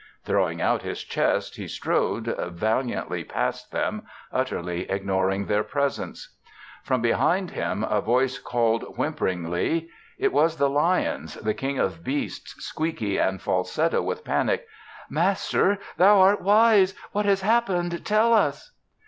Throwing 0.23 0.63
out 0.63 0.81
his 0.81 1.03
chest, 1.03 1.57
he 1.57 1.67
strode 1.67 2.25
valiantly 2.53 3.23
past 3.23 3.71
them, 3.71 4.01
utterly 4.33 4.89
ignoring 4.89 5.45
their 5.45 5.63
presence. 5.63 6.35
From 6.83 7.03
behind 7.03 7.51
him 7.51 7.83
a 7.83 8.01
voice 8.01 8.39
called 8.39 8.81
whimperingly. 8.97 9.89
It 10.17 10.33
was 10.33 10.55
the 10.55 10.71
lion's, 10.71 11.35
the 11.35 11.53
King 11.53 11.77
of 11.77 12.03
Beasts, 12.03 12.65
squeaky 12.65 13.19
and 13.19 13.39
falsetto 13.39 14.01
with 14.01 14.23
panic. 14.25 14.65
"Master, 15.07 15.77
thou 15.97 16.19
art 16.19 16.41
wise. 16.41 16.95
What 17.11 17.25
has 17.27 17.41
happened? 17.43 18.03
Tell 18.03 18.33
us." 18.33 18.71